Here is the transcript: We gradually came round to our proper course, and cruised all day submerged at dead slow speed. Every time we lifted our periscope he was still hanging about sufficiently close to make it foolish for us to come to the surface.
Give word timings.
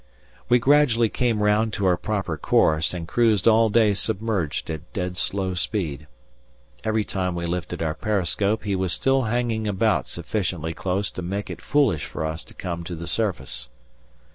We 0.49 0.57
gradually 0.57 1.09
came 1.09 1.43
round 1.43 1.73
to 1.73 1.85
our 1.85 1.95
proper 1.95 2.35
course, 2.35 2.91
and 2.91 3.07
cruised 3.07 3.47
all 3.47 3.69
day 3.69 3.93
submerged 3.93 4.71
at 4.71 4.91
dead 4.93 5.15
slow 5.15 5.53
speed. 5.53 6.07
Every 6.83 7.03
time 7.03 7.35
we 7.35 7.45
lifted 7.45 7.83
our 7.83 7.93
periscope 7.93 8.63
he 8.63 8.75
was 8.75 8.93
still 8.93 9.21
hanging 9.25 9.67
about 9.67 10.07
sufficiently 10.07 10.73
close 10.73 11.11
to 11.11 11.21
make 11.21 11.51
it 11.51 11.61
foolish 11.61 12.05
for 12.05 12.25
us 12.25 12.43
to 12.45 12.55
come 12.55 12.83
to 12.85 12.95
the 12.95 13.05
surface. 13.05 13.69